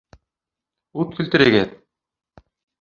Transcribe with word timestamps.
Ут 1.03 1.13
килтерегеҙ! 1.19 1.79